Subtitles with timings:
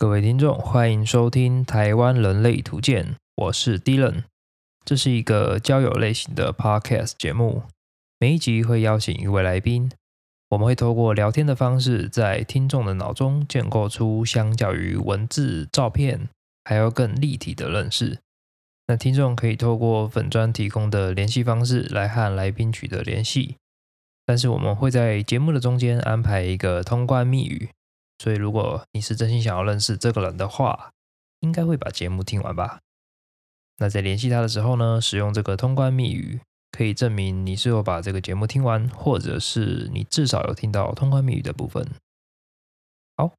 [0.00, 3.04] 各位听众，欢迎收听《台湾人类图鉴》，
[3.34, 4.22] 我是 Dylan。
[4.84, 7.64] 这是一个交友类型的 Podcast 节目，
[8.20, 9.90] 每一集会邀请一位来宾，
[10.50, 16.28] 我们会透过聊天的方式，在听众的脑中建构出相较于文字、照片
[16.62, 18.20] 还要更立体的认识。
[18.86, 23.56] 那听众可以透过粉专提供的联系方式来和来宾取得联系，
[24.24, 27.70] 但是我们会在节目的中间安排一个通关密语。
[28.18, 30.90] 所以，如果你是真心想要认识这个人的话，
[31.38, 32.80] 应该会把节目听完吧。
[33.76, 36.40] 那在联系他的时候呢，使用这个通关密语，
[36.72, 41.86] 可以证明你是有把这个节目听完，或者是你至少有听到通关密语的部分。
[43.16, 43.32] 好，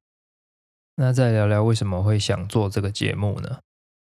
[0.96, 3.58] 那再聊聊为什么会想做这个节目呢？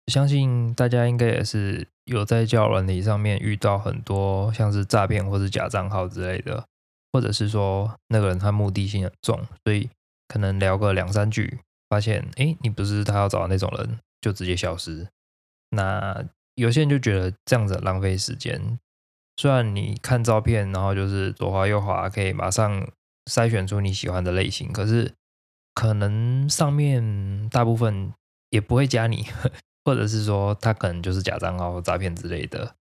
[0.08, 6.66] 相信大家应该也是有在交友软体上面遇到很多像是诈骗或者假账号之类的，
[7.12, 9.90] 或者是说那个人他目的性很重，所以。
[10.32, 15.10] 可能聊个两三句，发现哎，你不是他要找的那种人，就直接消失。
[15.71, 16.23] 那
[16.55, 18.79] 有些人就觉得这样子浪费时间。
[19.35, 22.90] 虽然你看照片，然后就是左滑右滑，可以马上
[23.29, 25.13] 筛选出你喜欢的类型，可是
[25.73, 28.13] 可能上面大部分
[28.51, 29.26] 也不会加你，
[29.84, 32.76] 或者是说他可能就是假账号诈骗之类的。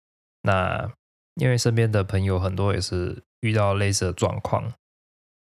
[0.41, 0.91] 那
[1.35, 4.73] 因为身边的朋友很多也是遇到类似的状况。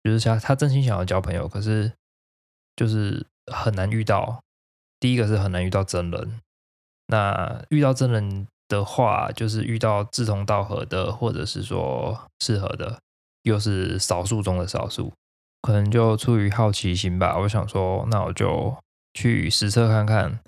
[0.05, 1.91] 就是他，他真心想要交朋友，可是
[2.77, 4.41] 就是很难遇到。
[5.01, 6.41] 第一个是很难遇到真人，
[7.09, 13.01] 那遇到真人的话，就是遇到志同道合的，或者是说适合的，
[13.43, 15.13] 又是少数中的少数。
[15.61, 18.77] 可能就出于好奇心吧，我想说，那我就
[19.15, 20.41] 去实测看看，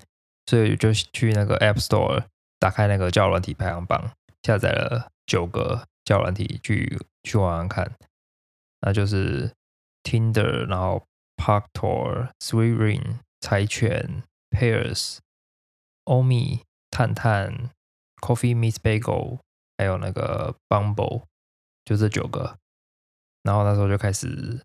[0.45, 2.23] 所以就去那个 App Store
[2.59, 4.11] 打开那个教软体排行榜，
[4.43, 7.91] 下载了九个教软体去去玩玩看。
[8.81, 9.51] 那就是
[10.03, 15.17] Tinder，然后 Park Tour、Sweet Ring、柴犬、Pairs、
[16.05, 16.61] 欧米、
[16.91, 17.71] 探探、
[18.21, 19.39] Coffee Meets Bagel，
[19.77, 21.23] 还有那个 Bumble，
[21.85, 22.57] 就这九个。
[23.43, 24.61] 然后那时候就开始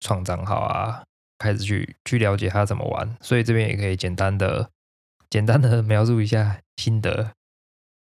[0.00, 1.04] 创账号啊，
[1.38, 3.16] 开始去去了解它怎么玩。
[3.20, 4.70] 所以这边也可以简单的、
[5.30, 7.32] 简单的描述一下心得。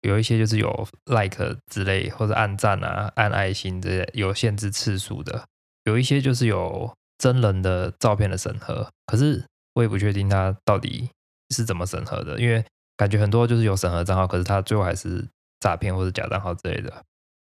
[0.04, 5.46] 有一些就是有 like 之类，或者按赞啊、按爱心这些有限制次数的；
[5.86, 11.10] 有一些就是有真人的照片的审核，可是我也不确定他到底
[11.52, 12.64] 是怎么审核的，因为
[12.98, 15.26] 感觉很多就是有审核账号，可是他最后还是
[15.62, 17.04] 诈骗或者假账号之类的。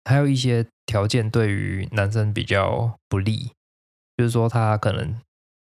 [0.06, 3.52] 还有一些条件对于男生比较不利，
[4.16, 5.20] 就是说他可能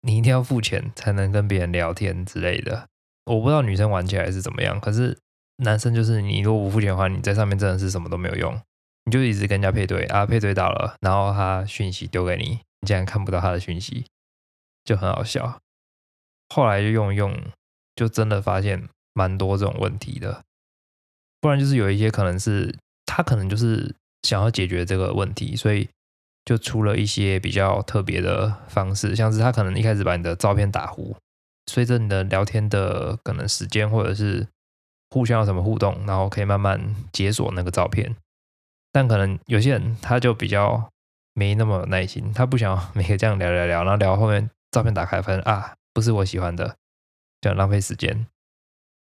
[0.03, 2.87] 你一定要付钱才能跟别人聊天之类的。
[3.25, 5.19] 我不知道女生玩起来是怎么样，可是。
[5.59, 8.61] 男生就是你，如果不付钱的话，你在上面真的是什么都没有用，
[9.05, 14.07] 你就一直跟人家配对啊，配对到了，然后他讯息丢给你，你竟然看不到他的讯息，
[14.85, 15.61] 就很好笑。
[16.55, 17.37] 后来就用一用，
[17.97, 20.45] 就真的发现蛮多这种问题的。
[21.41, 23.93] 不然就是有一些可能是他可能就是
[24.23, 25.89] 想要解决这个问题，所以
[26.45, 31.17] 就出了一些比较特别的方式，像是他可能一开始把你的照片打糊，
[31.67, 34.47] 随着你的聊天的可能时间或者是。
[35.11, 38.15] 互相有什么互动，然后可以慢慢解锁那个照片。
[38.93, 40.91] 但可能有些人他就比较
[41.35, 46.77] 没那么有耐心，他不想每个这样聊聊聊，然后聊后面照片打开发现啊不是我喜欢的，
[47.41, 48.27] 这样浪费时间。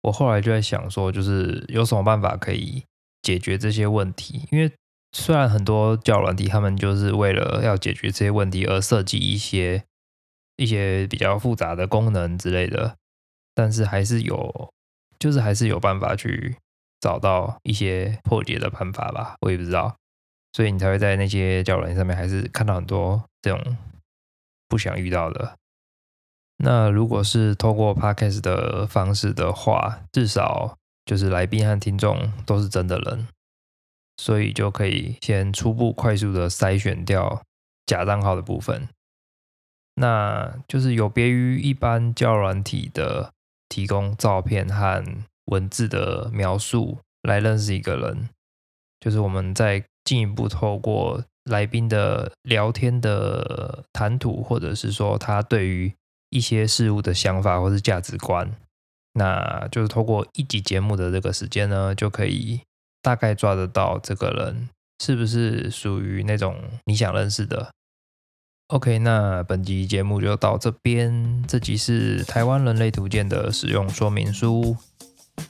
[0.03, 2.85] 我后来就在想说，就是有什么办法可以
[3.23, 4.49] 解决这些问题？
[4.51, 4.73] 因为
[5.13, 9.85] 虽然很多教软体他们就是为了要解决这些问题而设计一些
[10.57, 12.97] 一些比较复杂的功能之类的，
[13.55, 14.73] 但是还是有。
[15.23, 16.57] 就是还是有办法去
[16.99, 19.95] 找到一些破解的办法吧，我也不知道，
[20.53, 23.77] 所以你才会在那些交友软件上面还是看到很多这种
[24.69, 25.57] 不想遇到的。
[26.57, 33.29] 那如果是透过 podcast 的方式的话，至少就是来宾和听众都是真的人，
[34.17, 37.45] 所以就可以先初步快速的筛选掉
[37.87, 38.89] 假账号的部分。
[39.95, 43.33] 那就是有别于一般交友软体的。
[43.73, 45.03] 提供照片和
[45.47, 48.29] 文字的描述来认识一个人，
[49.01, 55.91] 就是我们在进一步透过来宾的聊天的谈吐，或者是说他对于
[56.29, 58.55] 一些事物的想法或是价值观，
[59.15, 62.61] 那就是透过一集节目的这个时间呢，就可以
[63.01, 64.69] 大概抓得到这个人
[65.03, 67.71] 是不是属于那种你想认识的。
[68.73, 71.45] OK，那本集节目就到这边。
[71.47, 74.75] 这集是台湾人类图鉴的使用说明书。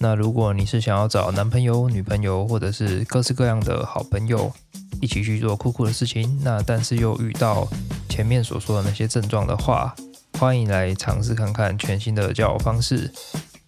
[0.00, 4.52] 那如果你是想要找男朋友、女朋友，或者是各式各样的好朋友，
[5.00, 7.68] 一起去做酷酷的事情，那但是又遇到
[8.08, 9.94] 前面所说的那些症状的话，
[10.40, 13.08] 欢迎来尝试看看全新的交友方式。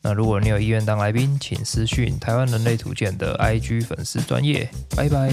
[0.03, 4.69] 那如果你有意愿当来宾，请私讯台湾人类图鉴的 IG 粉丝专业。
[4.97, 5.33] 拜拜。